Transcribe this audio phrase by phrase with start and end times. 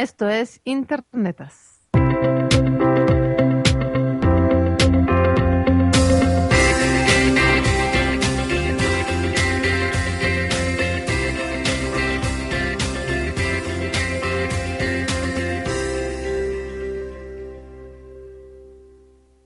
[0.00, 1.86] Esto es Internetas.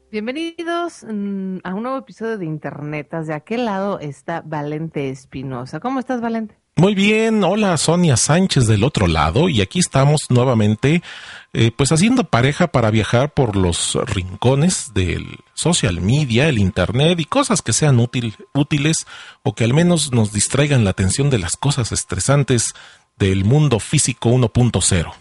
[0.09, 3.27] Bienvenidos mm, a un nuevo episodio de Internetas.
[3.27, 5.81] De aquel lado está Valente Espinosa.
[5.81, 6.64] ¿Cómo estás, Valente?
[6.77, 11.05] Muy bien, hola Sonia Sánchez del otro lado y aquí estamos nuevamente
[11.53, 17.27] eh, pues haciendo pareja para viajar por los rincones del social media, el internet y
[17.27, 19.07] cosas que sean útil, útiles
[19.45, 22.75] o que al menos nos distraigan la atención de las cosas estresantes
[23.19, 25.13] del mundo físico 1.0.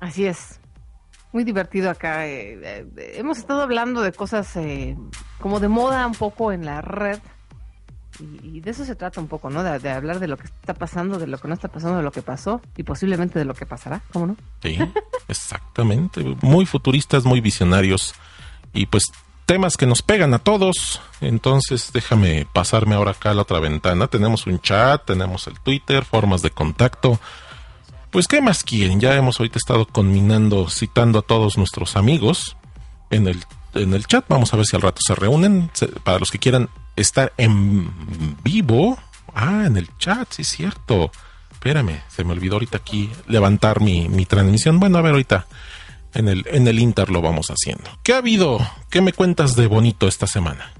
[0.00, 0.58] Así es.
[1.32, 2.26] Muy divertido acá.
[2.26, 4.58] eh, eh, hemos estado hablando de cosas
[5.38, 7.20] como de moda un poco en la red.
[8.20, 9.62] Y, y de eso se trata un poco, ¿no?
[9.62, 12.02] De, de hablar de lo que está pasando, de lo que no está pasando, de
[12.02, 14.02] lo que pasó y posiblemente de lo que pasará.
[14.12, 14.36] ¿Cómo no?
[14.62, 14.78] Sí,
[15.28, 16.36] exactamente.
[16.42, 18.14] Muy futuristas, muy visionarios
[18.72, 19.04] y pues
[19.46, 21.00] temas que nos pegan a todos.
[21.20, 24.06] Entonces déjame pasarme ahora acá a la otra ventana.
[24.06, 27.18] Tenemos un chat, tenemos el Twitter, formas de contacto.
[28.10, 29.00] Pues qué más quieren.
[29.00, 32.56] Ya hemos ahorita estado conminando, citando a todos nuestros amigos
[33.10, 33.42] en el,
[33.74, 34.24] en el chat.
[34.28, 35.70] Vamos a ver si al rato se reúnen.
[36.04, 38.98] Para los que quieran estar en vivo.
[39.34, 41.10] Ah, en el chat, sí es cierto.
[41.52, 44.80] Espérame, se me olvidó ahorita aquí levantar mi, mi transmisión.
[44.80, 45.46] Bueno, a ver ahorita
[46.14, 47.88] en el, en el Inter lo vamos haciendo.
[48.02, 48.58] ¿Qué ha habido?
[48.90, 50.72] ¿Qué me cuentas de bonito esta semana?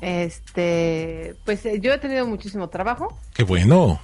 [0.00, 3.98] Este, pues eh, yo he tenido muchísimo trabajo, Qué bueno.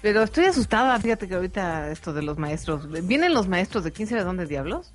[0.00, 0.98] pero estoy asustada.
[0.98, 4.90] Fíjate que ahorita esto de los maestros, vienen los maestros de quién sabe dónde diablos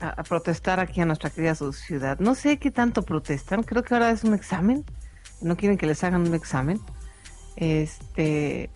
[0.00, 2.18] a, a protestar aquí a nuestra querida ciudad.
[2.18, 3.62] No sé qué tanto protestan.
[3.62, 4.84] Creo que ahora es un examen.
[5.40, 6.80] No quieren que les hagan un examen.
[7.56, 8.70] Este,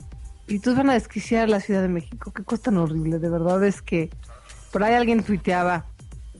[0.46, 2.32] y todos van a desquiciar la Ciudad de México.
[2.32, 3.18] Qué cosa tan horrible.
[3.18, 4.10] De verdad es que
[4.72, 5.86] por ahí alguien tuiteaba,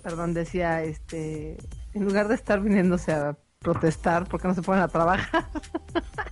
[0.03, 1.59] perdón, decía, este,
[1.95, 5.49] en lugar de estar viniéndose a protestar, porque no se ponen a trabajar?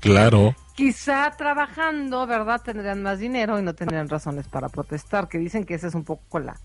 [0.01, 0.55] Claro.
[0.75, 2.61] Quizá trabajando, ¿verdad?
[2.63, 6.05] Tendrían más dinero y no tendrían razones para protestar, que dicen que esa es un
[6.05, 6.61] poco la,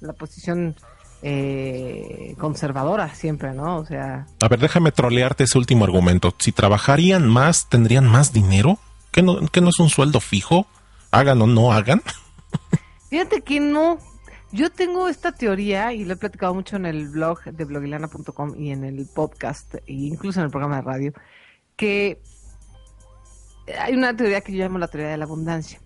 [0.00, 0.74] la posición
[1.22, 3.78] eh, conservadora siempre, ¿no?
[3.78, 6.34] O sea, A ver, déjame trolearte ese último argumento.
[6.38, 8.78] Si trabajarían más, ¿tendrían más dinero?
[9.10, 10.66] ¿Que no, que no es un sueldo fijo?
[11.10, 12.02] Hagan o no hagan.
[13.10, 13.98] fíjate que no.
[14.52, 18.72] Yo tengo esta teoría y lo he platicado mucho en el blog de blogilana.com y
[18.72, 21.12] en el podcast e incluso en el programa de radio,
[21.76, 22.20] que
[23.78, 25.80] hay una teoría que yo llamo la teoría de la abundancia.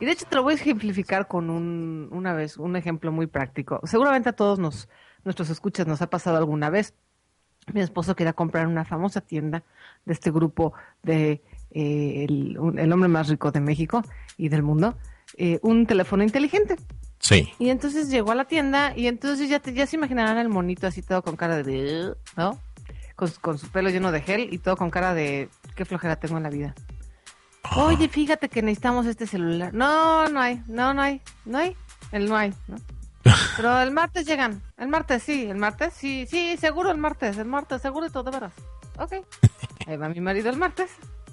[0.00, 3.26] Y de hecho te lo voy a ejemplificar con un, una vez, un ejemplo muy
[3.26, 3.80] práctico.
[3.84, 4.88] Seguramente a todos nos,
[5.24, 6.94] nuestros escuchas nos ha pasado alguna vez.
[7.72, 9.64] Mi esposo quería comprar una famosa tienda
[10.04, 10.72] de este grupo
[11.02, 14.02] de eh, el, un- el hombre más rico de México
[14.36, 14.96] y del mundo,
[15.36, 16.76] eh, un teléfono inteligente.
[17.18, 17.48] Sí.
[17.58, 20.86] Y entonces llegó a la tienda y entonces ya, te, ya se imaginarán el monito
[20.86, 22.14] así todo con cara de...
[22.36, 22.60] ¿No?
[23.16, 25.48] Con, con su pelo lleno de gel y todo con cara de...
[25.74, 26.74] ¿Qué flojera tengo en la vida?
[27.74, 29.72] Oye, fíjate que necesitamos este celular.
[29.74, 31.76] No, no hay, no, no hay, no hay,
[32.12, 32.76] el no hay, ¿no?
[33.56, 37.46] Pero el martes llegan, el martes sí, el martes sí, sí, seguro el martes, el
[37.46, 38.52] martes, seguro y todo, de veras.
[38.98, 39.14] Ok.
[39.86, 40.90] Ahí va mi marido el martes.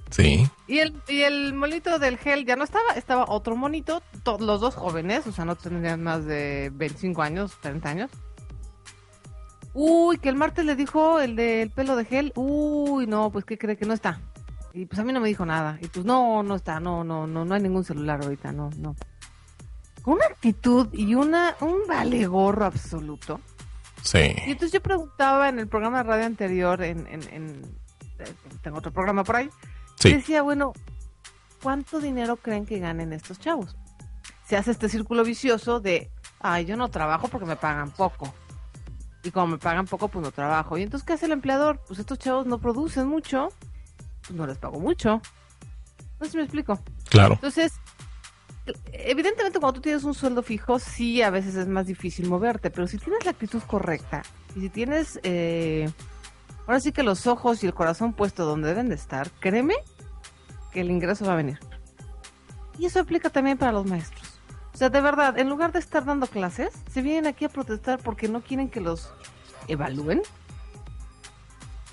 [0.10, 0.48] Sí.
[0.68, 4.60] Y el, y el monito del gel ya no estaba, estaba otro monito, to- los
[4.62, 8.12] dos jóvenes, o sea, no tendrían más de 25 años, 30 años.
[9.74, 13.58] Uy, que el martes le dijo el del pelo de gel, uy, no, pues ¿qué
[13.58, 14.20] cree que no está?
[14.74, 15.78] Y pues a mí no me dijo nada.
[15.82, 18.96] Y pues no, no está, no, no, no, no hay ningún celular ahorita, no, no.
[20.02, 23.40] Con una actitud y una, un vale gorro absoluto.
[24.02, 24.18] Sí.
[24.48, 27.78] Y entonces yo preguntaba en el programa de radio anterior, en, en, en-
[28.62, 29.50] tengo otro programa por ahí,
[30.00, 30.14] Sí.
[30.14, 30.74] decía, bueno,
[31.62, 33.76] ¿cuánto dinero creen que ganen estos chavos?
[34.46, 36.10] Se hace este círculo vicioso de,
[36.40, 38.34] ay, yo no trabajo porque me pagan poco.
[39.24, 40.78] Y como me pagan poco, pues no trabajo.
[40.78, 41.80] Y entonces, ¿qué hace el empleador?
[41.88, 43.50] Pues estos chavos no producen mucho,
[44.30, 45.22] no les pago mucho.
[46.20, 46.80] No sé si me explico.
[47.10, 47.36] Claro.
[47.36, 47.74] Entonces,
[48.92, 52.88] evidentemente cuando tú tienes un sueldo fijo, sí, a veces es más difícil moverte, pero
[52.88, 54.24] si tienes la actitud correcta
[54.56, 55.90] y si tienes, eh,
[56.66, 59.76] ahora sí que los ojos y el corazón puesto donde deben de estar, créeme
[60.72, 61.60] que el ingreso va a venir.
[62.80, 64.40] Y eso aplica también para los maestros.
[64.74, 68.00] O sea, de verdad, en lugar de estar dando clases, se vienen aquí a protestar
[68.00, 69.14] porque no quieren que los
[69.68, 70.24] evalúen.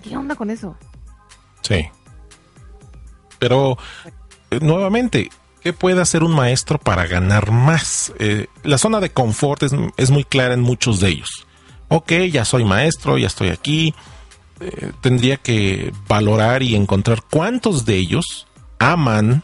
[0.03, 0.79] ¿Qué onda con eso?
[1.61, 1.91] Sí.
[3.41, 3.77] Pero,
[4.53, 5.31] eh, nuevamente,
[5.65, 8.13] ¿qué puede hacer un maestro para ganar más?
[8.21, 11.47] Eh, la zona de confort es, es, muy clara en muchos de ellos.
[11.89, 13.93] Ok, ya soy maestro, ya estoy aquí.
[14.61, 18.47] Eh, tendría que valorar y encontrar cuántos de ellos
[18.79, 19.43] aman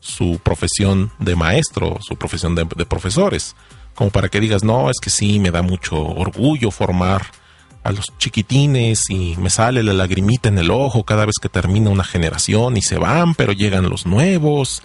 [0.00, 3.54] su profesión de maestro, su profesión de, de profesores.
[3.94, 7.26] Como para que digas, no, es que sí, me da mucho orgullo formar
[7.82, 11.90] a los chiquitines y me sale la lagrimita en el ojo cada vez que termina
[11.90, 14.82] una generación y se van, pero llegan los nuevos.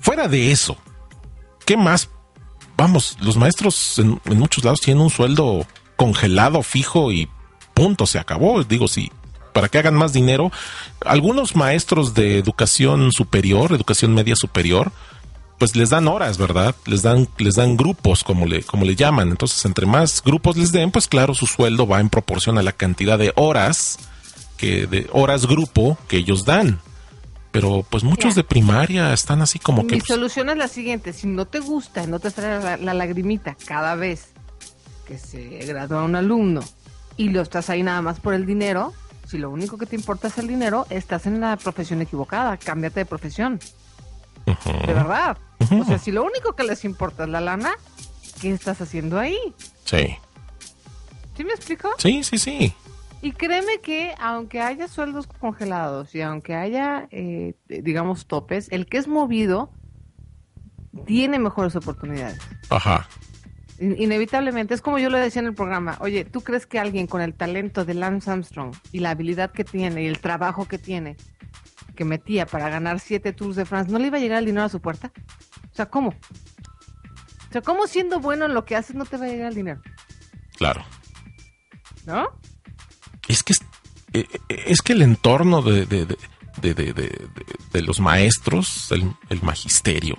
[0.00, 0.76] Fuera de eso,
[1.64, 2.08] ¿qué más?
[2.76, 5.66] Vamos, los maestros en, muchos lados tienen un sueldo
[5.96, 7.28] congelado, fijo y
[7.74, 8.64] punto, se acabó.
[8.64, 9.12] Digo, sí,
[9.52, 10.50] para que hagan más dinero.
[11.04, 14.92] Algunos maestros de educación superior, educación media superior,
[15.60, 16.74] pues les dan horas, ¿verdad?
[16.86, 19.28] Les dan, les dan grupos, como le, como le llaman.
[19.28, 22.72] Entonces, entre más grupos les den, pues claro, su sueldo va en proporción a la
[22.72, 23.98] cantidad de horas,
[24.56, 26.80] que, de horas grupo que ellos dan.
[27.52, 29.96] Pero pues muchos de primaria están así como que...
[29.96, 32.94] Mi pues, solución es la siguiente, si no te gusta, no te sale la, la
[32.94, 34.28] lagrimita cada vez
[35.06, 36.62] que se gradúa un alumno
[37.18, 38.94] y lo estás ahí nada más por el dinero,
[39.26, 43.00] si lo único que te importa es el dinero, estás en la profesión equivocada, cámbiate
[43.00, 43.60] de profesión.
[44.46, 44.86] Uh -huh.
[44.86, 45.38] De verdad.
[45.58, 45.82] Uh -huh.
[45.82, 47.72] O sea, si lo único que les importa es la lana,
[48.40, 49.38] ¿qué estás haciendo ahí?
[49.84, 50.16] Sí.
[51.36, 51.90] ¿Sí me explico?
[51.98, 52.74] Sí, sí, sí.
[53.22, 58.96] Y créeme que aunque haya sueldos congelados y aunque haya, eh, digamos, topes, el que
[58.96, 59.70] es movido
[61.06, 62.38] tiene mejores oportunidades.
[62.70, 63.06] Ajá.
[63.78, 67.22] Inevitablemente, es como yo le decía en el programa, oye, ¿tú crees que alguien con
[67.22, 71.16] el talento de Lance Armstrong y la habilidad que tiene y el trabajo que tiene,
[72.00, 74.64] que metía para ganar siete Tours de France, no le iba a llegar el dinero
[74.64, 75.12] a su puerta?
[75.70, 76.08] O sea, ¿cómo?
[76.08, 79.54] O sea, ¿cómo siendo bueno en lo que haces no te va a llegar el
[79.54, 79.82] dinero?
[80.56, 80.82] Claro.
[82.06, 82.26] ¿No?
[83.28, 83.60] Es que es,
[84.14, 86.06] eh, es que el entorno de, de,
[86.62, 87.28] de,
[87.70, 90.16] de los maestros, el, el magisterio,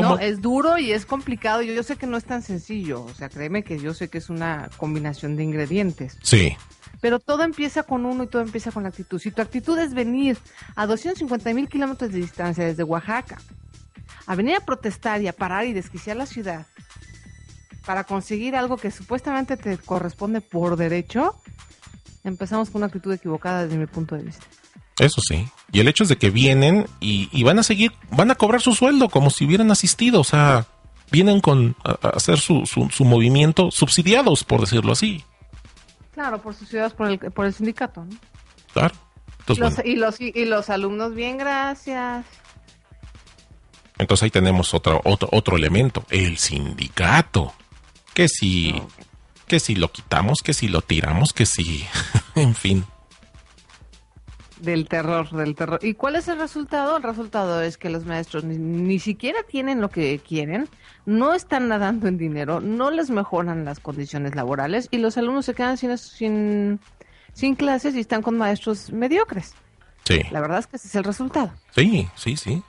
[0.00, 1.62] no, es duro y es complicado.
[1.62, 3.04] Yo, yo sé que no es tan sencillo.
[3.04, 6.18] O sea, créeme que yo sé que es una combinación de ingredientes.
[6.22, 6.56] Sí.
[7.00, 9.18] Pero todo empieza con uno y todo empieza con la actitud.
[9.18, 10.38] Si tu actitud es venir
[10.76, 13.38] a 250 mil kilómetros de distancia desde Oaxaca,
[14.26, 16.66] a venir a protestar y a parar y desquiciar la ciudad
[17.86, 21.34] para conseguir algo que supuestamente te corresponde por derecho,
[22.24, 24.46] empezamos con una actitud equivocada desde mi punto de vista.
[25.00, 25.48] Eso sí.
[25.72, 28.60] Y el hecho es de que vienen y, y, van a seguir, van a cobrar
[28.60, 30.20] su sueldo como si hubieran asistido.
[30.20, 30.66] O sea,
[31.10, 35.24] vienen con a, a hacer su, su, su, movimiento subsidiados, por decirlo así.
[36.12, 38.04] Claro, por subsidiados por el, por el sindicato.
[38.04, 38.14] ¿no?
[38.74, 38.94] Claro.
[39.38, 39.90] Entonces, los, bueno.
[39.90, 42.26] y, los, y los alumnos, bien, gracias.
[43.96, 47.54] Entonces ahí tenemos otro, otro, otro elemento, el sindicato.
[48.12, 49.06] Que si, okay.
[49.46, 51.86] que si lo quitamos, que si lo tiramos, que si,
[52.34, 52.84] en fin.
[54.60, 55.80] Del terror, del terror.
[55.82, 56.98] ¿Y cuál es el resultado?
[56.98, 60.68] El resultado es que los maestros ni, ni, siquiera tienen lo que quieren,
[61.06, 65.54] no están nadando en dinero, no les mejoran las condiciones laborales y los alumnos se
[65.54, 66.80] quedan sin, sin,
[67.32, 69.54] sin clases y están con maestros mediocres.
[70.04, 70.20] Sí.
[70.30, 71.52] La verdad es que ese es el resultado.
[71.74, 72.62] Sí, sí, sí.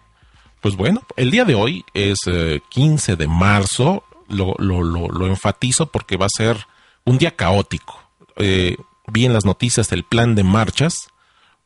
[0.62, 5.28] Pues bueno, el día de hoy es eh, 15 de marzo, lo, lo, lo, lo,
[5.28, 6.68] enfatizo porque va a ser
[7.04, 8.00] un día caótico.
[8.38, 8.78] Eh,
[9.08, 11.10] vi en las noticias el plan de marchas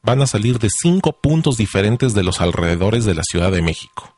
[0.06, 4.16] van a salir de cinco puntos diferentes de los alrededores de la Ciudad de México.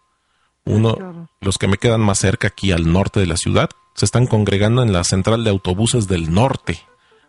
[0.66, 4.28] Uno, los que me quedan más cerca aquí al norte de la ciudad, se están
[4.28, 6.82] congregando en la central de autobuses del norte.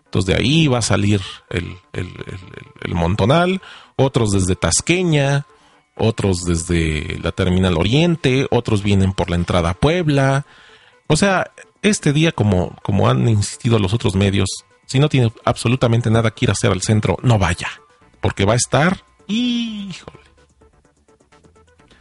[0.07, 2.41] Entonces de ahí va a salir el, el, el,
[2.83, 3.63] el montonal,
[3.97, 5.47] otros desde Tasqueña,
[5.97, 10.47] otros desde la terminal oriente, otros vienen por la entrada a Puebla.
[11.07, 14.49] O sea, este día, como, como han insistido los otros medios,
[14.87, 17.69] si no tiene absolutamente nada que ir a hacer al centro, no vaya
[18.21, 20.19] porque va a estar, híjole.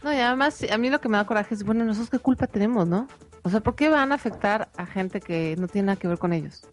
[0.03, 2.47] No, y además, a mí lo que me da coraje es, bueno, nosotros qué culpa
[2.47, 3.07] tenemos, ¿no?
[3.43, 6.17] O sea, ¿por qué van a afectar a gente que no tiene nada que ver
[6.17, 6.65] con ellos?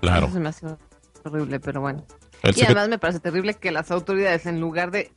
[0.00, 0.26] Claro.
[0.26, 0.66] Eso se me hace
[1.24, 2.04] horrible, pero bueno.
[2.42, 5.12] El y además me parece terrible que las autoridades, en lugar de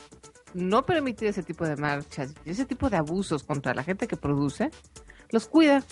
[0.53, 4.17] no permitir ese tipo de marchas y ese tipo de abusos contra la gente que
[4.17, 4.71] produce,
[5.29, 5.83] los cuida.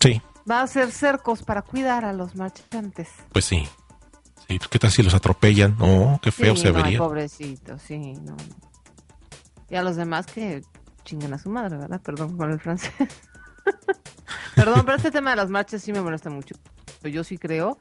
[0.00, 0.20] Sí.
[0.50, 3.08] Va a hacer cercos para cuidar a los marchantes.
[3.32, 3.68] Pues sí.
[4.50, 5.76] Sí, ¿qué tal si los atropellan?
[5.78, 6.98] No, qué feo sí, se no, vería.
[6.98, 8.36] Pobrecito, sí, no.
[9.68, 10.62] Y a los demás que
[11.04, 12.00] chinguen a su madre, ¿verdad?
[12.02, 12.90] Perdón con el francés.
[14.56, 16.56] Perdón, pero este tema de las marchas sí me molesta mucho.
[17.04, 17.78] Yo sí creo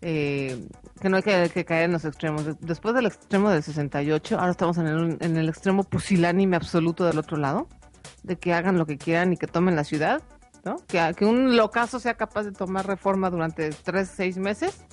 [0.00, 0.64] eh,
[1.00, 2.44] que no hay que, que, caer en los extremos.
[2.60, 7.18] Después del extremo del 68, ahora estamos en el, en el extremo pusilánime absoluto del
[7.18, 7.66] otro lado,
[8.22, 10.22] de que hagan lo que quieran y que tomen la ciudad.
[10.64, 10.76] ¿no?
[10.86, 14.84] Que, que un locazo sea capaz de tomar reforma durante tres, seis meses.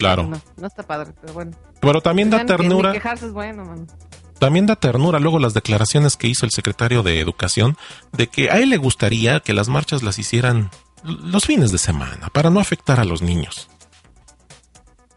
[0.00, 0.24] Claro.
[0.24, 1.52] No, no está padre, pero bueno.
[1.78, 2.92] Pero también da que ternura.
[2.92, 3.86] quejarse es bueno, man.
[4.38, 7.76] También da ternura luego las declaraciones que hizo el secretario de Educación
[8.12, 10.70] de que a él le gustaría que las marchas las hicieran
[11.04, 13.68] los fines de semana para no afectar a los niños.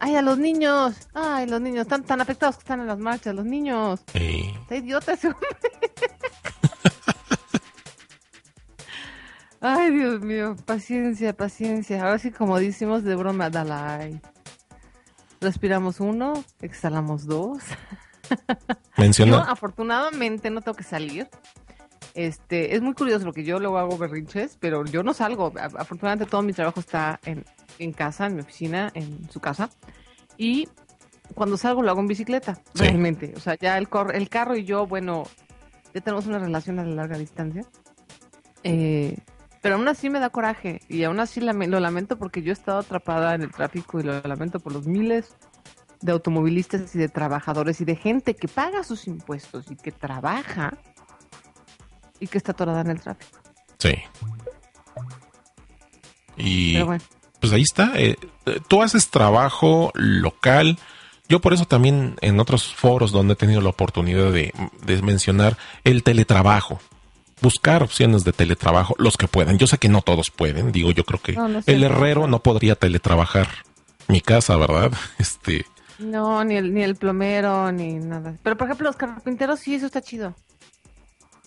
[0.00, 0.94] Ay, a los niños.
[1.14, 1.80] Ay, los niños.
[1.82, 4.00] Están tan afectados que están en las marchas, los niños.
[4.12, 5.48] Eh, Está idiota ese hombre.
[9.62, 10.56] Ay, Dios mío.
[10.66, 12.02] Paciencia, paciencia.
[12.02, 14.20] Ahora sí, como decimos de broma, Dalai.
[15.44, 16.32] Respiramos uno,
[16.62, 17.58] exhalamos dos.
[18.30, 18.36] Yo,
[18.96, 21.28] menciona, afortunadamente, no tengo que salir.
[22.14, 25.52] Este, es muy curioso porque yo luego hago berrinches, pero yo no salgo.
[25.76, 27.44] Afortunadamente todo mi trabajo está en,
[27.78, 29.68] en casa, en mi oficina, en su casa.
[30.38, 30.68] Y
[31.34, 32.84] cuando salgo lo hago en bicicleta, Sí.
[32.84, 33.34] realmente.
[33.36, 35.24] O sea, ya el, cor- el carro y yo, bueno,
[35.92, 37.64] ya tenemos una relación a larga distancia.
[38.62, 39.18] Eh,
[39.64, 42.80] pero aún así me da coraje y aún así lo lamento porque yo he estado
[42.80, 45.34] atrapada en el tráfico y lo lamento por los miles
[46.02, 50.76] de automovilistas y de trabajadores y de gente que paga sus impuestos y que trabaja
[52.20, 53.38] y que está atorada en el tráfico.
[53.78, 53.94] sí.
[56.36, 57.04] Y Pero bueno,
[57.40, 57.92] pues ahí está.
[57.94, 60.78] eh, eh, tú haces trabajo local.
[61.26, 64.52] Yo por eso también en otros foros donde he tenido la oportunidad de,
[64.84, 66.80] de mencionar el teletrabajo.
[67.44, 69.58] Buscar opciones de teletrabajo, los que puedan.
[69.58, 70.72] Yo sé que no todos pueden.
[70.72, 73.48] Digo, yo creo que No, no es el herrero no podría teletrabajar
[74.08, 74.92] mi casa, ¿verdad?
[75.18, 75.66] Este,
[75.98, 78.38] no, ni el, ni el plomero, ni nada.
[78.42, 80.34] Pero por ejemplo, los carpinteros, sí, eso está chido.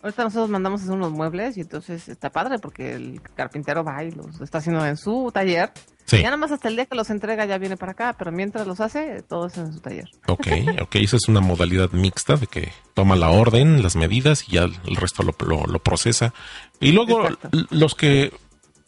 [0.03, 4.03] Ahorita nosotros mandamos a hacer unos muebles y entonces está padre porque el carpintero va
[4.03, 5.71] y los está haciendo en su taller.
[6.05, 6.17] sí.
[6.17, 8.67] Ya nada más hasta el día que los entrega ya viene para acá, pero mientras
[8.67, 10.07] los hace, todo es en su taller.
[10.27, 10.47] Ok,
[10.81, 14.63] ok, esa es una modalidad mixta de que toma la orden, las medidas y ya
[14.65, 16.33] el resto lo, lo- lo procesa.
[16.79, 17.49] Y luego Exacto.
[17.71, 18.31] los que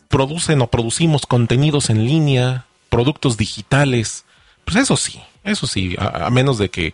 [0.08, 4.26] producen o producimos contenidos en línea, productos digitales,
[4.66, 6.94] pues eso sí, eso sí, a, a menos de que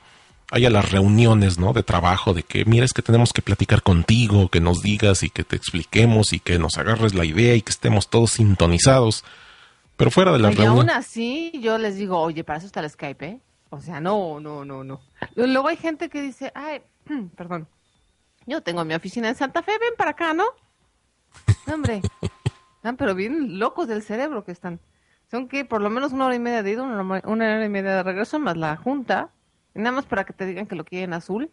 [0.52, 1.74] haya las reuniones, ¿no?
[1.74, 5.44] De trabajo, de que mires que tenemos que platicar contigo, que nos digas y que
[5.44, 9.24] te expliquemos y que nos agarres la idea y que estemos todos sintonizados.
[9.98, 12.90] Pero fuera de las Y aún así, yo les digo, oye, para eso está el
[12.90, 13.40] Skype, ¿eh?
[13.70, 15.02] O sea, no, no, no, no.
[15.36, 16.82] Luego hay gente que dice, ay,
[17.36, 17.68] perdón,
[18.46, 20.46] yo tengo mi oficina en Santa Fe, ven para acá, ¿no?
[21.68, 22.02] No, hombre,
[22.76, 24.80] están pero bien locos del cerebro que están.
[25.32, 27.96] Son que por lo menos una hora y media de ida, una, hora- y media
[27.96, 29.30] de regreso, más la junta,
[29.76, 31.52] nada más para que te digan que lo quieren azul.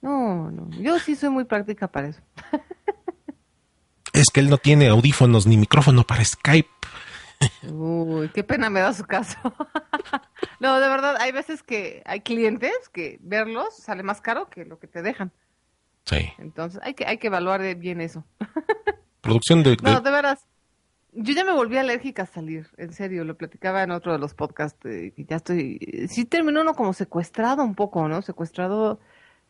[0.00, 2.20] No, no, yo sí soy muy práctica para eso.
[4.12, 6.68] Es que él no tiene audífonos ni micrófono para Skype.
[7.70, 9.38] Uy, qué pena me da su caso.
[10.60, 14.78] no, de verdad, hay veces que hay clientes que verlos sale más caro que lo
[14.78, 15.32] que te dejan.
[16.04, 16.30] Sí.
[16.38, 18.22] Entonces, hay que, hay que evaluar bien eso.
[19.22, 20.46] Producción de, de- No, de veras.
[21.14, 24.32] Yo ya me volví alérgica a salir, en serio, lo platicaba en otro de los
[24.32, 25.78] podcasts, eh, que ya estoy,
[26.08, 28.22] sí terminó uno como secuestrado un poco, ¿no?
[28.22, 28.98] Secuestrado,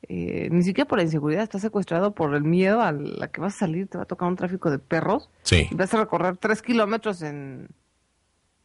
[0.09, 3.55] eh, ni siquiera por la inseguridad, está secuestrado por el miedo a la que vas
[3.55, 6.37] a salir, te va a tocar un tráfico de perros, Sí, y vas a recorrer
[6.37, 7.69] tres kilómetros en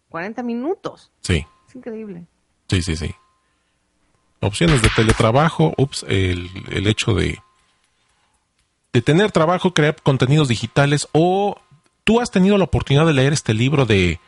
[0.09, 1.11] 40 minutos.
[1.21, 2.25] sí, Es increíble.
[2.67, 3.13] sí, sí, sí.
[4.39, 7.37] Opciones de teletrabajo, ups, el, el hecho de,
[8.93, 11.59] de tener trabajo, crear contenidos digitales o
[12.07, 14.19] tú has tenido la oportunidad de leer este libro de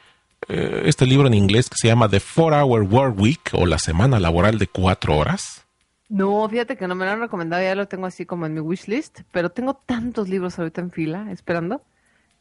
[0.50, 3.80] eh, este libro en inglés que se llama The Four Hour Work Week o la
[3.80, 5.66] semana laboral de cuatro horas.
[6.10, 8.60] No, fíjate que no me lo han recomendado, ya lo tengo así como en mi
[8.60, 11.82] wishlist, pero tengo tantos libros ahorita en fila esperando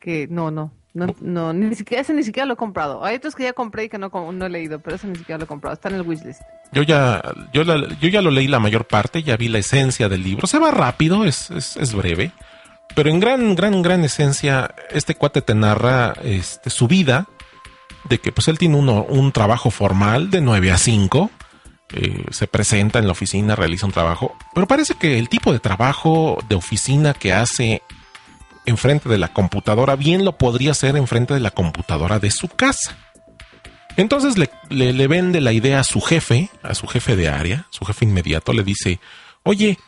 [0.01, 3.05] que no, no, no, no ni siquiera ese ni siquiera lo he comprado.
[3.05, 5.39] Hay otros que ya compré y que no, no he leído, pero ese ni siquiera
[5.39, 6.41] lo he comprado, está en el wishlist.
[6.73, 10.09] Yo ya, yo, la- yo ya lo leí la mayor parte, ya vi la esencia
[10.09, 10.47] del libro.
[10.49, 12.33] Se va rápido, es, es, es breve.
[12.95, 17.27] Pero en gran, gran, gran esencia, este cuate te narra este, su vida,
[18.09, 21.31] de que pues él tiene uno, un trabajo formal de 9 a 5.
[21.93, 24.37] eh, se presenta en la oficina, realiza un trabajo.
[24.55, 27.83] Pero parece que el tipo de trabajo de oficina que hace
[28.67, 32.97] enfrente de la computadora, bien lo podría hacer enfrente de la computadora de su casa.
[33.97, 37.67] Entonces le, le- le vende la idea a su jefe, a su jefe de área,
[37.71, 39.01] su jefe inmediato, le dice,
[39.43, 39.79] oye,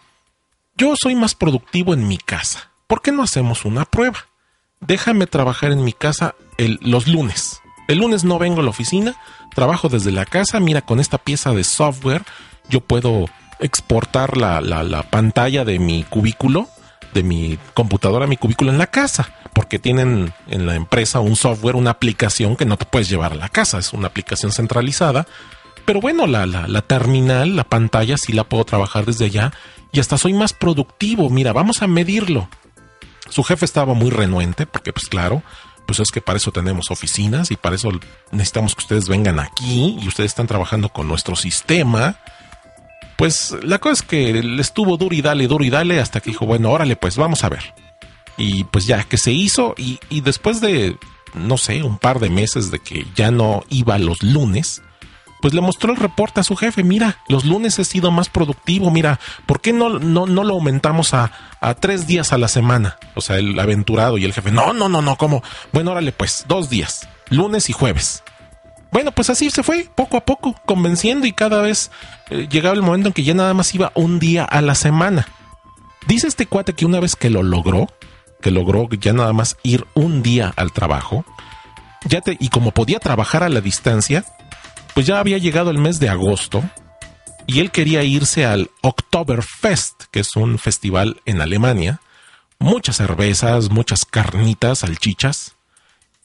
[0.76, 4.18] yo soy más productivo en mi casa, ¿por qué no hacemos una prueba?
[4.80, 7.61] Déjame trabajar en mi casa el- los lunes.
[7.88, 9.14] El lunes no vengo a la oficina,
[9.54, 12.25] trabajo desde la casa, mira, con esta pieza de software
[12.68, 13.26] yo puedo
[13.61, 16.68] exportar la, la- la pantalla de mi cubículo,
[17.14, 21.37] de mi computadora a mi cubículo en la casa, porque tienen en la empresa un
[21.37, 25.26] software, una aplicación que no te puedes llevar a la casa, es una aplicación centralizada.
[25.85, 29.52] Pero bueno, la, la, la terminal, la pantalla, sí la puedo trabajar desde allá
[29.92, 31.30] y hasta soy más productivo.
[31.30, 32.49] Mira, vamos a medirlo.
[33.30, 35.42] Su jefe estaba muy renuente porque pues claro,
[35.87, 37.90] pues es que para eso tenemos oficinas y para eso
[38.30, 42.16] necesitamos que ustedes vengan aquí y ustedes están trabajando con nuestro sistema.
[43.16, 46.30] Pues la cosa es que le estuvo duro y dale, duro y dale hasta que
[46.30, 47.75] dijo, bueno, órale, pues vamos a ver.
[48.37, 50.96] Y pues ya que se hizo y, y después de,
[51.34, 54.82] no sé, un par de meses de que ya no iba los lunes,
[55.40, 58.90] pues le mostró el reporte a su jefe, mira, los lunes he sido más productivo,
[58.90, 62.99] mira, ¿por qué no, no, no lo aumentamos a, a, tres días a la semana?
[63.14, 65.42] O sea, el aventurado y el jefe, no, no, no, no, ¿cómo?
[65.73, 68.23] Bueno, órale pues, dos días, lunes y jueves.
[68.92, 71.90] Bueno, pues así se fue, poco a poco, convenciendo y cada vez
[72.28, 75.28] eh, llegaba el momento en que ya nada más iba un día a la semana.
[76.06, 77.87] Dice este cuate que una vez que lo logró,
[78.40, 81.25] que logró ya nada más ir un día al trabajo,
[82.04, 84.25] ya te, y como podía trabajar a la distancia,
[85.00, 86.62] pues ya había llegado el mes de agosto
[87.47, 92.02] y él quería irse al Oktoberfest, que es un festival en Alemania,
[92.59, 95.57] muchas cervezas, muchas carnitas, salchichas,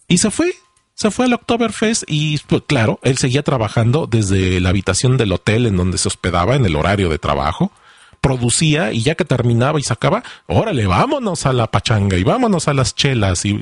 [0.10, 0.56] y se fue,
[0.94, 5.68] se fue al Oktoberfest y pues claro, él seguía trabajando desde la habitación del hotel
[5.68, 7.72] en donde se hospedaba en el horario de trabajo,
[8.20, 12.74] producía y ya que terminaba y sacaba, órale, vámonos a la pachanga y vámonos a
[12.74, 13.46] las chelas.
[13.46, 13.58] Y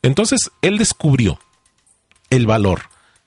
[0.00, 1.38] entonces él descubrió
[2.30, 2.84] el valor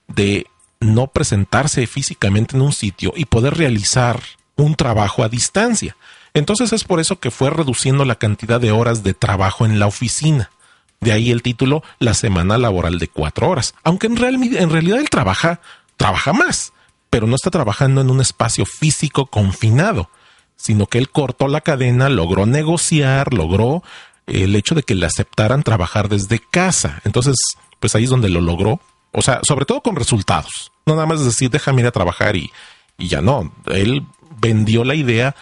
[0.08, 0.48] de
[0.80, 4.22] no presentarse físicamente en un sitio y poder realizar
[4.56, 5.96] un trabajo a distancia.
[6.34, 9.88] Entonces es por eso que fue reduciendo la cantidad de horas de trabajo en la
[9.88, 10.52] oficina.
[11.00, 13.76] De ahí el título La semana laboral de cuatro horas.
[13.84, 15.62] Aunque en, real, en realidad él trabaja,
[15.96, 16.74] trabaja más,
[17.10, 20.10] pero no está trabajando en un espacio físico confinado,
[20.56, 23.84] sino que él cortó la cadena, logró negociar, logró
[24.26, 27.02] el hecho de que le aceptaran trabajar desde casa.
[27.06, 27.36] Entonces,
[27.80, 28.82] pues ahí es donde lo logró
[29.12, 30.72] o sea, sobre todo con resultados.
[30.86, 32.52] No nada más decir, déjame ir a trabajar y,
[32.98, 33.52] y ya no.
[33.68, 34.04] Él
[34.40, 35.36] vendió la idea,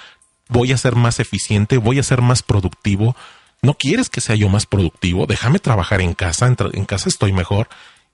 [0.50, 3.16] voy a ser más eficiente, voy a ser más productivo.
[3.62, 7.68] No quieres que sea yo más productivo, déjame trabajar en casa, en, casa estoy mejor.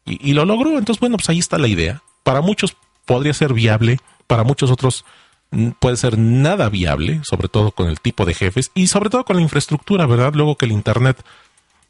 [0.05, 0.77] Y, y, lo logró.
[0.77, 2.01] Entonces, bueno, pues ahí está la idea.
[2.23, 5.05] Para muchos podría ser viable, para muchos otros
[5.79, 9.35] puede ser nada viable, sobre todo con el tipo de jefes y sobre todo con
[9.35, 10.33] la infraestructura, ¿verdad?
[10.33, 11.23] Luego que el Internet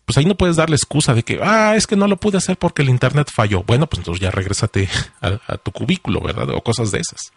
[0.06, 2.38] pues ahí no puedes dar la excusa de que, ah, es que no lo pude
[2.38, 3.64] hacer porque el internet falló.
[3.64, 4.90] Bueno, pues entonces ya regrésate
[5.22, 6.50] a, tu cubículo, ¿verdad?
[6.50, 7.32] O cosas de esas.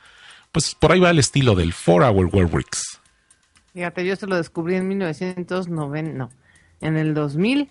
[0.53, 3.01] Pues por ahí va el estilo del 4-Hour Work Weeks.
[3.73, 6.31] Fíjate, yo esto lo descubrí en 1990, no,
[6.81, 7.69] en el 2000,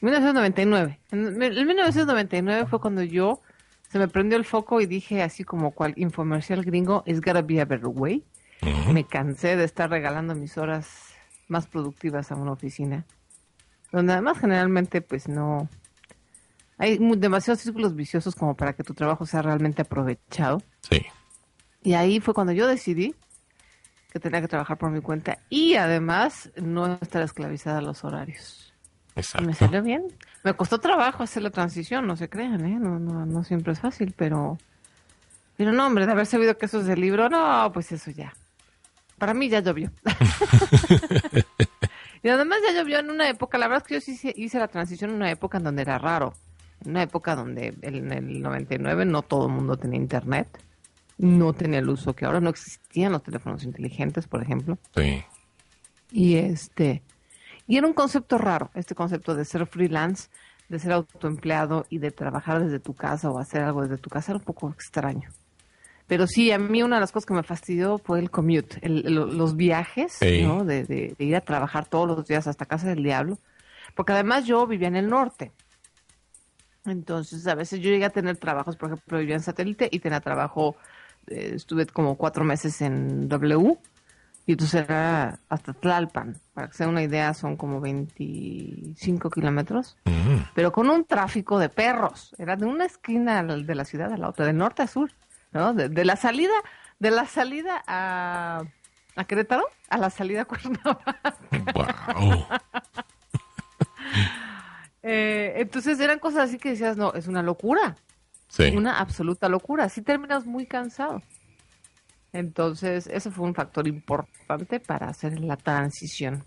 [0.00, 0.98] 1999.
[1.10, 3.42] En, en 1999 fue cuando yo
[3.90, 7.60] se me prendió el foco y dije así como cual infomercial gringo, it's gotta be
[7.60, 8.24] a better way.
[8.92, 10.88] Me cansé de estar regalando mis horas
[11.46, 13.06] más productivas a una oficina
[13.92, 15.68] donde además generalmente pues no
[16.78, 20.62] hay demasiados círculos viciosos como para que tu trabajo sea realmente aprovechado.
[20.88, 21.04] Sí.
[21.82, 23.14] Y ahí fue cuando yo decidí
[24.12, 28.72] que tenía que trabajar por mi cuenta y además no estar esclavizada a los horarios.
[29.16, 29.44] Exacto.
[29.44, 30.04] Y me salió bien.
[30.44, 32.78] Me costó trabajo hacer la transición, no se crean, ¿eh?
[32.78, 34.56] No, no, no siempre es fácil, pero...
[35.56, 38.32] Pero no, hombre, de haber sabido que eso es del libro, no, pues eso ya.
[39.18, 39.90] Para mí ya llovió.
[42.22, 44.68] Y además ya llovió en una época, la verdad es que yo sí hice la
[44.68, 46.34] transición en una época en donde era raro.
[46.84, 50.48] En una época donde en el 99 no todo el mundo tenía internet,
[51.18, 54.78] no tenía el uso que ahora no existían los teléfonos inteligentes, por ejemplo.
[54.94, 55.24] Sí.
[56.12, 57.02] Y este
[57.68, 60.30] y era un concepto raro, este concepto de ser freelance,
[60.70, 64.32] de ser autoempleado y de trabajar desde tu casa o hacer algo desde tu casa
[64.32, 65.28] era un poco extraño.
[66.08, 69.54] Pero sí, a mí una de las cosas que me fastidió fue el commute, los
[69.56, 70.64] viajes, ¿no?
[70.64, 73.38] De, ir a trabajar todos los días hasta casa del diablo.
[73.94, 75.52] Porque además yo vivía en el norte.
[76.86, 80.20] Entonces, a veces yo llegué a tener trabajos, por ejemplo, vivía en satélite y tenía
[80.20, 80.76] trabajo,
[81.26, 83.76] eh, estuve como cuatro meses en W,
[84.46, 86.36] y entonces era hasta Tlalpan.
[86.54, 90.44] Para que sea una idea, son como 25 kilómetros, Mm.
[90.54, 92.34] pero con un tráfico de perros.
[92.38, 95.10] Era de una esquina de la ciudad a la otra, de norte a sur.
[95.52, 95.74] ¿No?
[95.74, 96.54] De, de, la salida,
[96.98, 98.62] de la salida a,
[99.16, 101.36] a Querétaro a la salida a Cuernavaca.
[101.74, 102.46] Wow.
[105.02, 107.96] eh, entonces eran cosas así que decías, no, es una locura.
[108.48, 108.64] Sí.
[108.74, 109.84] Una absoluta locura.
[109.84, 111.22] Así terminas muy cansado.
[112.32, 116.44] Entonces, eso fue un factor importante para hacer la transición.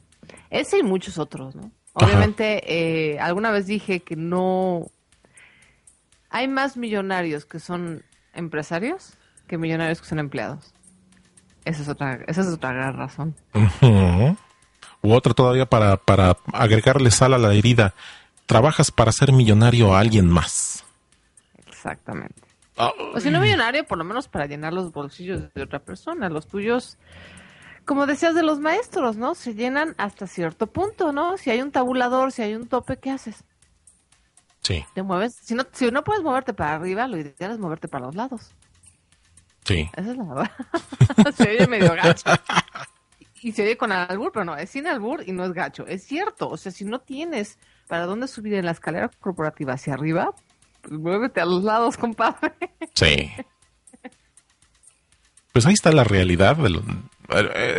[0.50, 1.72] Ese y muchos otros, ¿no?
[1.94, 2.62] Obviamente,
[3.14, 4.88] eh, alguna vez dije que no...
[6.30, 9.18] Hay más millonarios que son empresarios
[9.48, 10.74] que millonarios que son empleados.
[11.66, 13.36] Esa es otra, esa es otra gran razón.
[13.54, 14.38] Uh -huh.
[15.02, 17.94] U otra todavía para, para agregarle sal a la herida.
[18.46, 20.86] Trabajas para ser millonario a alguien más.
[21.68, 22.42] Exactamente.
[22.78, 22.92] Oh.
[23.16, 26.30] O si no millonario, por lo menos para llenar los bolsillos de otra persona.
[26.30, 26.98] Los tuyos,
[27.86, 29.36] como decías de los maestros, ¿no?
[29.36, 31.38] Se llenan hasta cierto punto, ¿no?
[31.38, 33.44] Si hay un tabulador, si hay un tope, ¿qué haces?
[34.62, 35.36] Sí, Te mueves.
[35.42, 38.52] Si no, si no puedes moverte para arriba, lo ideal es moverte para los lados.
[39.66, 39.90] sí.
[39.96, 40.52] Esa es la verdad.
[41.36, 42.30] se oye medio gacho.
[43.42, 45.88] Y se oye con albur, pero no, es sin albur y no es gacho.
[45.88, 46.48] Es cierto.
[46.48, 50.32] O sea, si no tienes para dónde subir en la escalera corporativa hacia arriba,
[50.84, 52.54] pues muévete a los lados, compadre.
[52.94, 53.32] Sí.
[55.54, 56.56] Pues ahí está la realidad.
[56.58, 56.84] De lo-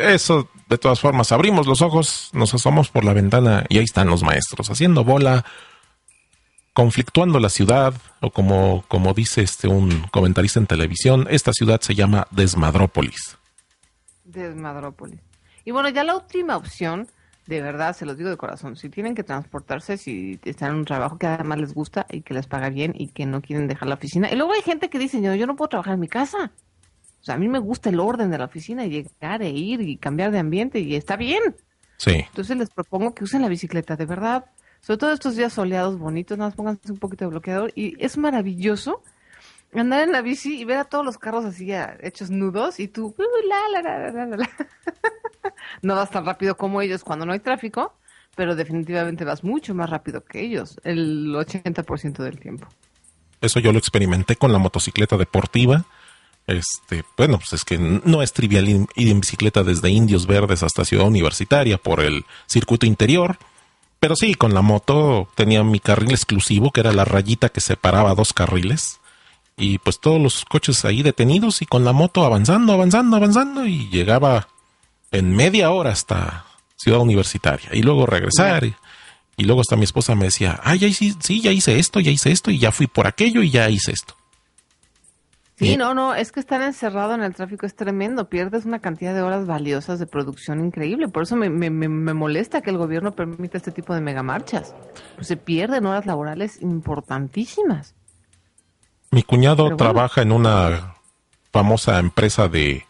[0.09, 4.09] eso, de todas formas, abrimos los ojos, nos asomamos por la ventana y ahí están
[4.09, 5.45] los maestros haciendo bola,
[6.73, 11.95] conflictuando la ciudad, o como, como dice este un comentarista en televisión, esta ciudad se
[11.95, 13.37] llama Desmadrópolis.
[14.25, 15.21] Desmadrópolis.
[15.65, 17.09] Y bueno, ya la última opción,
[17.47, 20.85] de verdad, se los digo de corazón, si tienen que transportarse, si están en un
[20.85, 23.89] trabajo que además les gusta y que les paga bien y que no quieren dejar
[23.89, 24.33] la oficina.
[24.33, 26.53] Y luego hay gente que dice, yo, yo no puedo trabajar en mi casa.
[27.21, 29.81] O sea, a mí me gusta el orden de la oficina y llegar e ir
[29.81, 31.55] y cambiar de ambiente y está bien.
[31.99, 34.47] Sí, Entonces les propongo que usen la bicicleta, de verdad.
[34.85, 37.73] Sobre todo estos días soleados, bonitos, nada más pónganse un poquito de bloqueador.
[37.77, 39.01] Y es maravilloso
[39.81, 41.69] andar en la bici y ver a todos los carros así
[42.01, 43.23] hechos nudos y tú, uh,
[45.83, 47.95] no vas tan rápido como ellos cuando no hay tráfico,
[48.35, 52.67] pero definitivamente vas mucho más rápido que ellos, el 80% del tiempo.
[53.41, 55.87] eso yo lo experimenté con la motocicleta deportiva.
[56.49, 60.85] Este, bueno, pues es que no es trivial ir en bicicleta desde Indios Verdes hasta
[60.85, 63.39] Ciudad Universitaria por el circuito interior.
[64.03, 68.17] Pero sí, con la moto tenía mi carril exclusivo, que era la rayita que separaba
[68.17, 68.99] dos carriles.
[69.57, 73.89] Y pues todos los coches ahí detenidos y con la moto avanzando, avanzando, avanzando y
[73.91, 74.49] llegaba
[75.13, 77.69] en media hora hasta Ciudad Universitaria.
[77.75, 78.65] Y luego regresar.
[78.65, 78.75] Y,
[79.37, 82.11] y luego hasta mi esposa me decía, ah, ya hice, sí, ya hice esto, ya
[82.11, 84.17] hice esto y ya fui por aquello y ya hice esto.
[85.63, 89.15] Sí, no, no, es que estar encerrado en el tráfico es tremendo, pierdes una cantidad
[89.15, 93.13] de horas valiosas de producción increíble, por eso me, me, me- molesta que el gobierno
[93.13, 94.75] permita este tipo de megamarchas,
[95.15, 97.95] pues se pierden horas laborales importantísimas.
[99.11, 99.77] Mi cuñado bueno.
[99.77, 100.95] trabaja en una
[101.53, 102.87] famosa empresa de,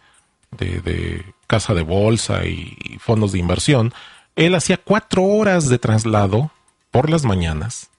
[0.52, 3.92] de, de casa de bolsa y fondos de inversión.
[4.36, 6.50] Él hacía cuatro horas de traslado
[6.90, 7.90] por las mañanas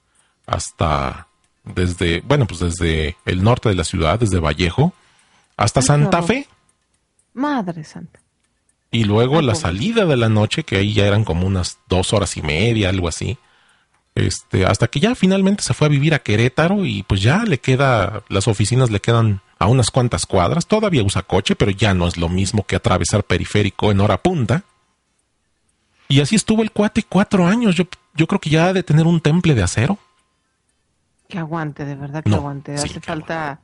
[0.48, 1.28] hasta
[1.64, 4.94] desde, bueno, pues desde el norte de la ciudad, desde Vallejo,
[5.58, 6.28] hasta Ay, Santa horror.
[6.28, 6.48] Fe.
[7.34, 8.20] Madre santa.
[8.92, 9.62] Y luego Ay, la pobre.
[9.62, 13.08] salida de la noche, que ahí ya eran como unas dos horas y media, algo
[13.08, 13.38] así.
[14.16, 17.58] Este, hasta que ya finalmente se fue a vivir a Querétaro y pues ya le
[17.60, 20.68] queda, las oficinas le quedan a unas cuantas cuadras.
[20.68, 24.64] Todavía usa coche, pero ya no es lo mismo que atravesar periférico en hora punta.
[26.08, 27.74] Y así estuvo el cuate cuatro años.
[27.76, 29.98] Yo, yo creo que ya ha de tener un temple de acero.
[31.34, 32.78] Que aguante, de verdad que No, aguante.
[32.78, 33.60] sí, Hace que falta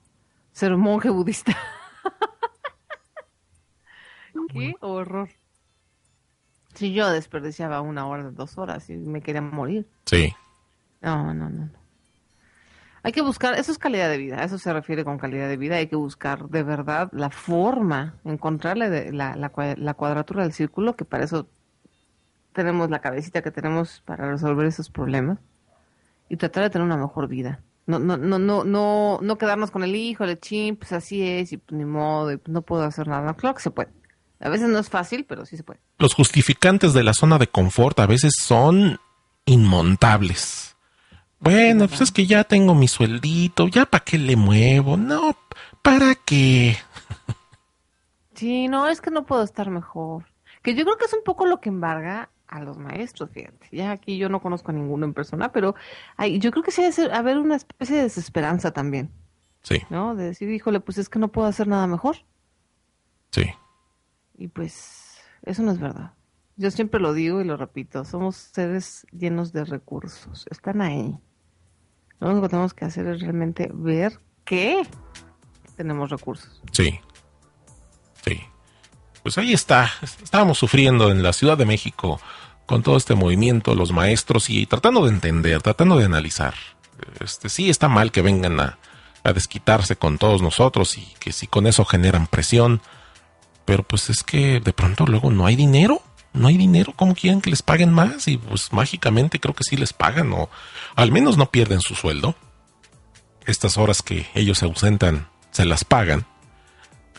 [0.52, 1.56] ser un monje budista.
[4.52, 5.30] Qué horror.
[6.74, 9.88] Si yo desperdiciaba una hora, dos horas y me quería morir.
[10.08, 10.34] Sí,
[11.02, 11.66] No, no, no.
[11.68, 11.72] no.
[13.04, 15.58] Hay que buscar, eso es calidad de vida, a eso se refiere con calidad de
[15.58, 20.96] vida, hay que buscar de verdad la forma, encontrarle de- la, la cuadratura del círculo,
[20.96, 21.48] que para eso
[22.52, 25.38] tenemos la cabecita que tenemos para resolver esos problemas
[26.30, 27.62] y tratar de tener una mejor vida.
[27.88, 31.52] No, no, no, no, no, no quedarnos con el hijo, el chin, pues así es,
[31.52, 33.34] y pues ni modo, y pues no puedo hacer nada.
[33.34, 33.90] Claro que se puede.
[34.40, 35.82] A veces no es fácil, pero sí se puede.
[35.98, 39.00] los justificantes de la zona de confort a veces son
[39.46, 40.78] inmontables.
[41.40, 45.38] Bueno, pues es que ya tengo mi sueldito, ya para qué le muevo, no,
[45.82, 46.78] ¿para qué?
[48.36, 50.26] Sí, no, es que no puedo estar mejor.
[50.62, 53.68] Que yo creo que es un poco lo que embarga a los maestros, fíjate.
[53.72, 55.76] Ya aquí yo no conozco a ninguno en persona, pero
[56.18, 59.12] hay, yo creo que sí debe haber una especie de desesperanza también,
[59.62, 60.16] Sí, ¿no?
[60.16, 62.18] De decir, híjole, pues es que no puedo hacer nada mejor.
[63.32, 63.44] sí,
[64.38, 66.14] Y pues eso no es verdad.
[66.56, 71.18] Yo siempre lo digo y lo repito, somos seres llenos de recursos, están ahí.
[72.20, 74.82] Lo único que tenemos que hacer es realmente ver que
[75.78, 76.62] tenemos recursos.
[76.74, 77.00] sí,
[78.26, 78.40] sí.
[79.24, 82.20] Pues ahí está, estábamos sufriendo en la Ciudad de México
[82.66, 86.54] con todo este movimiento, los maestros y tratando de entender, tratando de analizar.
[87.20, 88.78] Este sí está mal que vengan a,
[89.24, 92.82] a desquitarse con todos nosotros y que si con eso generan presión,
[93.66, 96.02] pero pues es que de pronto luego no hay dinero,
[96.34, 98.28] no hay dinero, ¿cómo quieren que les paguen más?
[98.28, 100.50] Y pues mágicamente creo que sí les pagan o
[100.96, 102.36] al menos no pierden su sueldo.
[103.46, 106.26] Estas horas que ellos se ausentan se las pagan.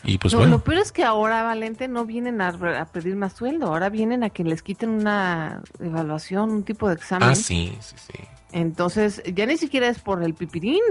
[0.03, 3.15] Y pues Lo, bueno, lo peor es que ahora, Valente, no vienen a, a pedir
[3.15, 7.29] más sueldo, ahora vienen a que les quiten una evaluación, un tipo de examen.
[7.29, 8.19] ah sí, sí, sí.
[8.51, 10.81] Entonces, ya ni siquiera es por el pipirín.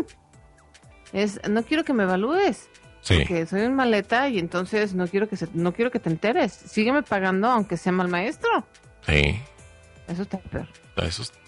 [1.12, 2.68] Es, no quiero que me evalúes.
[3.02, 3.16] Sí.
[3.16, 6.52] porque soy un maleta y entonces no quiero que se, no quiero que te enteres.
[6.52, 8.50] Sígueme pagando aunque sea mal maestro.
[9.06, 9.40] Sí,
[10.06, 10.68] Eso está peor.
[11.02, 11.38] eso está,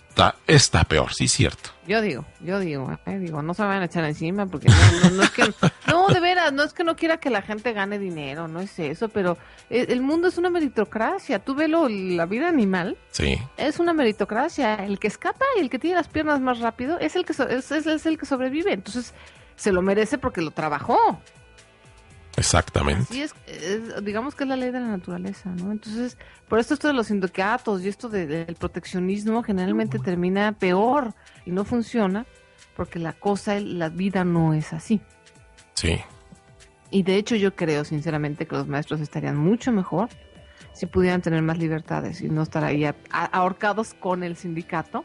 [0.46, 1.70] está peor, sí, cierto.
[1.87, 5.11] Yo digo, yo digo, eh, digo, no se van a echar encima porque no, no,
[5.16, 5.42] no es que,
[5.88, 8.79] no, de veras, no es que no quiera que la gente gane dinero, no es
[8.79, 9.37] eso, pero
[9.68, 11.38] el, el mundo es una meritocracia.
[11.40, 14.75] Tú velo, la vida animal Sí, es una meritocracia.
[14.85, 17.48] El que escapa y el que tiene las piernas más rápido es el que so-
[17.48, 18.72] es, es- es el que sobrevive.
[18.72, 19.12] Entonces
[19.57, 21.20] se lo merece porque lo trabajó.
[22.36, 23.02] Exactamente.
[23.10, 25.72] Así es, es- digamos que es la ley de la naturaleza, ¿no?
[25.72, 26.16] Entonces,
[26.48, 31.14] por esto esto de los sindicatos y esto de- del proteccionismo generalmente termina peor
[31.46, 32.26] y no funciona
[32.76, 35.00] porque la cosa, la vida no es así.
[35.74, 35.98] Sí,
[36.90, 40.10] Y de hecho yo creo sinceramente que los maestros estarían mucho mejor
[40.74, 45.04] si pudieran tener más libertades y no estar ahí a- a- ahorcados con el sindicato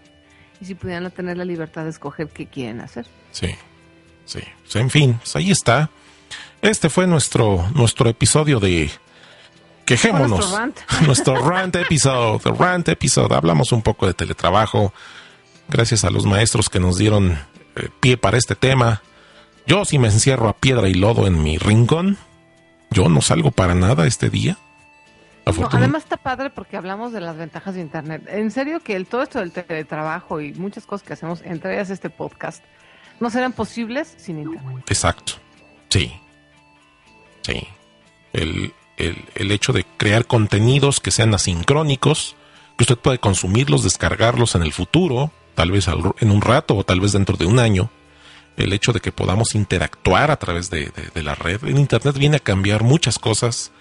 [0.60, 3.06] y si pudieran tener la libertad de escoger qué quieren hacer.
[3.32, 3.56] sí,
[4.26, 4.40] sí.
[4.64, 5.90] Pues, en fin, pues ahí está.
[6.68, 8.92] Este fue nuestro, nuestro episodio de
[9.86, 10.32] Quejémonos.
[10.32, 10.80] Nuestro rant.
[11.06, 13.34] nuestro rant episode, rant episode.
[13.34, 14.92] Hablamos un poco de teletrabajo.
[15.70, 17.40] Gracias a los maestros que nos dieron
[17.78, 19.02] eh, pie para este tema.
[19.66, 22.18] Yo si me encierro a piedra y lodo en mi rincón,
[22.92, 24.58] yo no salgo para nada este día.
[25.46, 28.24] No, además está padre porque hablamos de las ventajas de Internet.
[28.28, 31.90] En serio que el, todo esto del teletrabajo y muchas cosas que hacemos, entre ellas
[31.92, 32.62] este podcast,
[33.22, 34.84] no serán posibles sin Internet.
[34.90, 35.36] Exacto.
[35.88, 36.12] Sí.
[37.48, 37.68] Sí.
[38.34, 42.36] El, el- el hecho de crear contenidos que sean asincrónicos,
[42.78, 47.00] que usted puede consumirlos, descargarlos en el futuro, tal vez en un rato o tal
[47.00, 47.90] vez dentro de un año.
[48.58, 51.64] El hecho de que podamos interactuar a través de, de- la red.
[51.64, 53.72] El Internet viene a cambiar muchas cosas,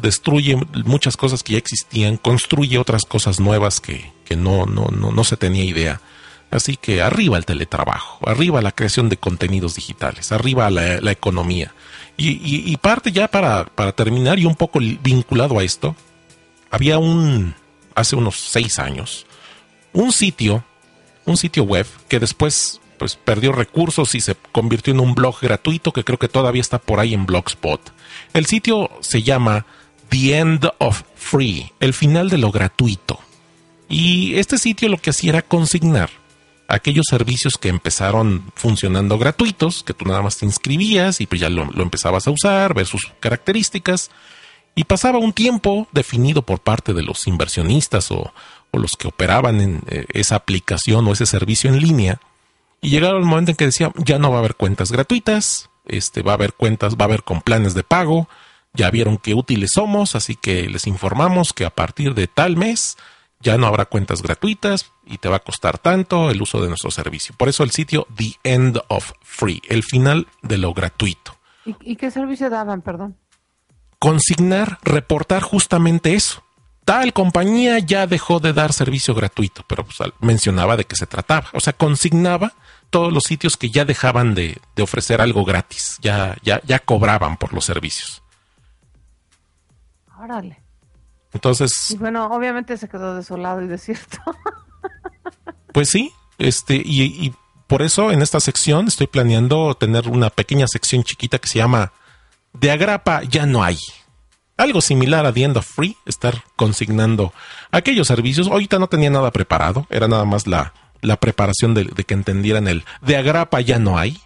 [0.00, 5.12] destruye muchas cosas que ya existían, construye otras cosas nuevas que, que no, no, no,
[5.12, 6.00] no se tenía idea.
[6.50, 11.72] Así que arriba el teletrabajo, arriba la creación de contenidos digitales, arriba la economía.
[12.16, 15.96] Y, parte ya para, para terminar y un poco vinculado a esto,
[16.70, 17.54] había un,
[17.94, 19.26] hace unos seis años,
[19.92, 20.64] un sitio,
[21.24, 25.92] un sitio web que después pues perdió recursos y se convirtió en un blog gratuito
[25.92, 27.80] que creo que todavía está por ahí en Blogspot.
[28.32, 29.66] El sitio se llama
[30.08, 33.18] The End of Free, el final de lo gratuito.
[33.88, 36.10] Y este sitio lo que hacía era consignar
[36.68, 41.48] aquellos servicios que empezaron funcionando gratuitos, que tú nada más te inscribías y pues ya
[41.50, 44.10] lo, empezabas a usar, ver sus características,
[44.74, 48.32] y pasaba un tiempo definido por parte de los inversionistas o,
[48.70, 52.20] o los que operaban en eh, esa aplicación o ese servicio en línea,
[52.80, 56.22] y llegaron el momento en que decían, ya no va a haber cuentas gratuitas, este,
[56.22, 58.28] va a haber cuentas, va a haber con planes de pago,
[58.74, 62.96] ya vieron qué útiles somos, así que les informamos que a partir de tal mes
[63.44, 66.90] ya no habrá cuentas gratuitas y te va a costar tanto el uso de nuestro
[66.90, 67.34] servicio.
[67.38, 71.36] Por eso el sitio The End of Free, el final de lo gratuito.
[71.64, 73.16] ¿Y, y qué servicio daban, perdón?
[73.98, 76.42] Consignar, reportar justamente eso.
[76.84, 81.48] Tal compañía ya dejó de dar servicio gratuito, pero pues, mencionaba de qué se trataba.
[81.52, 82.52] O sea, consignaba
[82.90, 87.36] todos los sitios que ya dejaban de, de ofrecer algo gratis, ya, ya, ya cobraban
[87.38, 88.22] por los servicios.
[90.18, 90.63] Órale.
[91.34, 94.18] Y Entonces, bueno, obviamente se quedó desolado y desierto.
[95.72, 97.34] Pues sí, este, y, y
[97.66, 101.92] por eso en esta sección estoy planeando tener una pequeña sección chiquita que se llama
[102.52, 103.76] De Agrapa ya no hay.
[104.56, 107.32] Algo similar a The End of Free, estar consignando
[107.72, 108.46] aquellos servicios.
[108.46, 112.68] Ahorita no tenía nada preparado, era nada más la, la preparación de, de que entendieran
[112.68, 114.20] el De Agrapa ya no hay.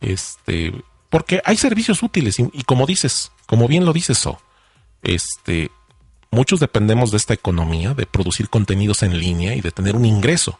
[0.00, 0.72] Este,
[1.10, 4.40] porque hay servicios útiles y, y como dices, como bien lo dices, So,
[5.02, 5.70] este,
[6.30, 10.58] muchos dependemos de esta economía, de producir contenidos en línea y de tener un ingreso.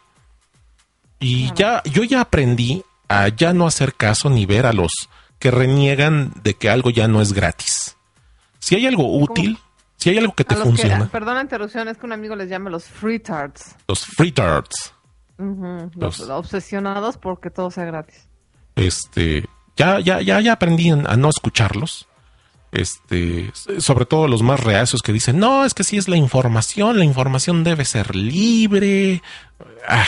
[1.19, 4.91] Y ya, yo ya aprendí a ya no hacer caso ni ver a los
[5.39, 7.95] que reniegan de que algo ya no es gratis.
[8.59, 9.57] Si hay algo útil,
[9.97, 12.49] si hay algo que te que, funciona, perdón la interrupción, es que un amigo les
[12.49, 13.75] llama los freetards.
[13.87, 14.93] los free tarts,
[15.37, 18.27] los, Los- obsesionados porque todo sea gratis.
[18.75, 22.07] este, ya, ya, ya, ya aprendí a no escucharlos.
[22.71, 26.97] Este, sobre todo los más reacios que dicen, no, es que si es la información,
[26.97, 29.21] la información debe ser libre.
[29.87, 30.07] Ah,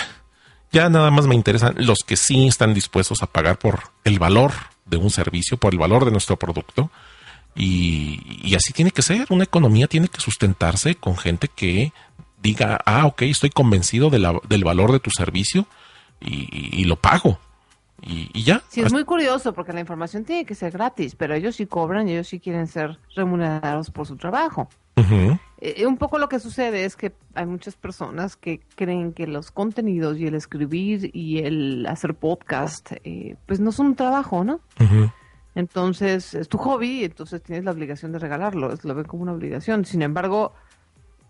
[0.72, 4.54] ya nada más me interesan los que sí están dispuestos a pagar por el valor
[4.86, 6.90] de un servicio, por el valor de nuestro producto.
[7.56, 9.28] Y, así tiene que ser.
[9.30, 11.92] Una economía tiene que sustentarse con gente que
[12.42, 15.68] diga, ah, ok, estoy convencido de del valor de tu servicio
[16.22, 17.40] y lo pago.
[18.06, 18.62] Y, y ya.
[18.70, 22.08] Sí, es muy curioso porque la información tiene que ser gratis, pero ellos sí cobran
[22.08, 24.68] y ellos sí quieren ser remunerados por su trabajo.
[24.96, 29.26] Ujú, Eh, un poco lo que sucede es que hay muchas personas que creen que
[29.28, 34.44] los contenidos y el escribir y el hacer podcast, eh, pues no son un trabajo,
[34.44, 34.60] ¿no?
[35.56, 39.34] Entonces, es tu hobby, entonces tienes la obligación de regalarlo, es, lo ven como una
[39.34, 39.86] obligación.
[39.86, 40.54] Sin embargo,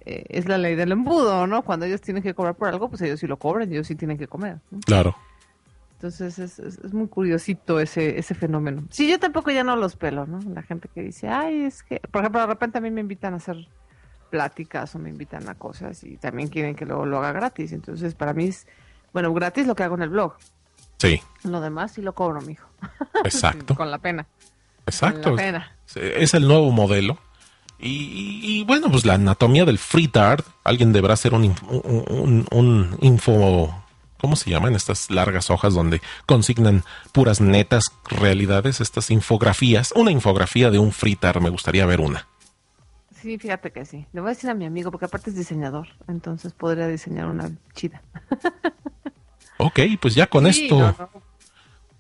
[0.05, 1.61] eh, es la ley del embudo, ¿no?
[1.61, 4.17] Cuando ellos tienen que cobrar por algo, pues ellos sí lo cobran, ellos sí tienen
[4.17, 4.59] que comer.
[4.71, 4.79] ¿no?
[4.85, 5.15] Claro.
[6.03, 8.83] Entonces es, es, es muy curiosito ese, ese fenómeno.
[8.89, 10.41] Sí, yo tampoco ya no los pelo, ¿no?
[10.53, 13.33] La gente que dice, ay, es que, por ejemplo, de repente a mí me invitan
[13.33, 13.55] a hacer
[14.29, 17.71] pláticas o me invitan a cosas y también quieren que luego lo haga gratis.
[17.71, 18.67] Entonces, para mí es,
[19.13, 20.33] bueno, gratis lo que hago en el blog.
[20.97, 22.67] Sí, Lo demás sí lo cobro, mijo.
[23.23, 23.73] exacto.
[23.73, 24.27] Con la pena.
[24.85, 25.21] Exacto.
[25.21, 25.71] Con la pena.
[25.95, 27.17] Es el nuevo modelo.
[27.79, 32.05] Y, y- y, bueno, pues la anatomía del free art, alguien deberá hacer un, un,
[32.11, 33.82] un- un info,
[34.23, 34.73] ¿cómo se llaman?
[34.73, 39.91] Estas largas hojas donde consignan puras netas realidades, estas infografías.
[39.97, 42.25] Una infografía de un free art, me gustaría ver una.
[43.21, 44.05] Sí, fíjate que sí.
[44.13, 47.51] Le voy a decir a mi amigo, porque aparte es diseñador, entonces podría diseñar una
[47.75, 48.01] chida.
[49.57, 51.09] Ok, pues ya con Sí, esto, no, no.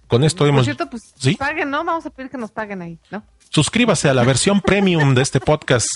[0.07, 0.63] con esto Por hemos...
[0.65, 1.35] cierto, pues ¿Sí?
[1.35, 1.83] paguen, ¿no?
[1.85, 3.23] Vamos a pedir que nos paguen ahí, ¿no?
[3.49, 5.87] Suscríbase a la versión premium de este podcast.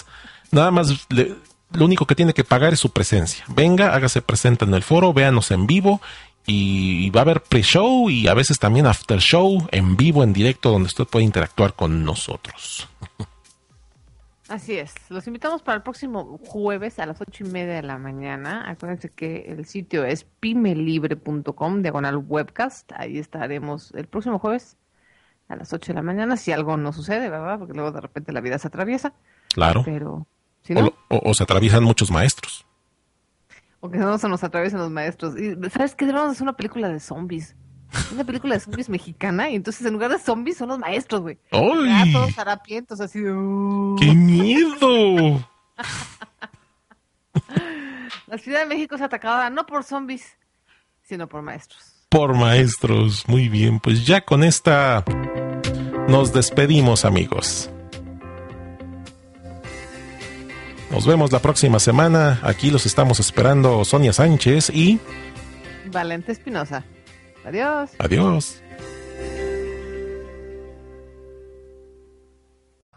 [0.52, 1.36] Nada más, le-
[1.72, 3.46] lo único que tiene que pagar es su presencia.
[3.48, 6.02] Venga, hágase presente en el foro, véanos en vivo
[6.46, 10.72] y va a haber pre-show y a veces también after show en vivo, en directo,
[10.72, 12.88] donde usted puede interactuar con nosotros.
[14.48, 14.96] Así es.
[15.10, 18.64] Los invitamos para el próximo jueves a las ocho y media de la mañana.
[18.70, 22.94] Acuérdense que el sitio es pimelibre.com, diagonal webcast.
[22.96, 24.78] Ahí estaremos el próximo jueves
[25.50, 27.60] a las ocho de la mañana, si algo no sucede, ¿verdad?
[27.60, 29.14] Porque luego de repente la vida se atraviesa.
[29.54, 29.82] Claro.
[29.84, 30.28] Pero
[30.76, 32.66] O, no, o- o se atraviesan muchos maestros.
[33.80, 35.36] o que no se nos atraviesen los maestros.
[35.40, 36.06] Y, ¿Sabes qué?
[36.08, 37.56] Debemos hacer una película de zombies.
[38.12, 41.38] Una película de zombies mexicana y entonces en lugar de zombies son los maestros, güey.
[41.52, 42.12] Ya ¡Ay!
[42.12, 43.32] todos harapientos así de...
[43.32, 43.96] "Uh".
[44.00, 45.48] ¡Qué miedo!
[48.28, 50.38] La Ciudad de México es atacada no por zombies,
[51.04, 51.94] sino por maestros.
[52.10, 53.24] Por maestros.
[53.28, 55.06] Muy bien, pues ya con esta
[56.10, 57.70] nos despedimos, amigos.
[60.92, 62.40] Nos vemos la próxima semana.
[62.44, 65.00] Aquí los estamos esperando Sonia Sánchez y
[65.92, 66.84] Valente Espinosa.
[67.46, 67.92] Adiós.
[68.00, 68.62] adiós.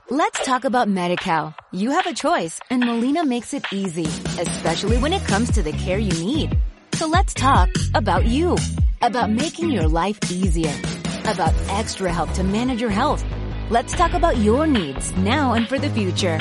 [0.09, 1.55] Let's talk about MediCal.
[1.73, 4.07] You have a choice and Molina makes it easy,
[4.41, 6.59] especially when it comes to the care you need.
[6.95, 8.57] So let's talk about you,
[9.03, 10.75] about making your life easier,
[11.27, 13.25] about extra help to manage your health.
[13.71, 16.41] Let's talk about your needs now and for the future.